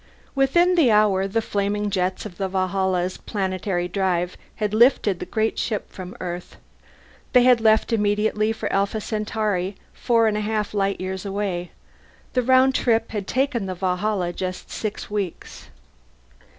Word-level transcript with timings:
Within 0.33 0.73
the 0.73 0.89
hour 0.89 1.27
the 1.27 1.43
flaming 1.43 1.91
jets 1.91 2.25
of 2.25 2.37
the 2.39 2.47
Valhalla's 2.47 3.17
planetary 3.17 3.87
drive 3.87 4.35
had 4.55 4.73
lifted 4.73 5.19
the 5.19 5.27
great 5.27 5.59
ship 5.59 5.91
from 5.91 6.17
Earth. 6.19 6.57
They 7.33 7.43
had 7.43 7.61
left 7.61 7.93
immediately 7.93 8.51
for 8.51 8.73
Alpha 8.73 8.99
Centauri, 8.99 9.75
four 9.93 10.25
and 10.25 10.35
a 10.37 10.41
half 10.41 10.73
light 10.73 10.99
years 10.99 11.23
away. 11.23 11.69
The 12.33 12.41
round 12.41 12.73
trip 12.73 13.11
had 13.11 13.27
taken 13.27 13.67
the 13.67 13.75
Valhalla 13.75 14.33
just 14.33 14.71
six 14.71 15.11
weeks. 15.11 15.69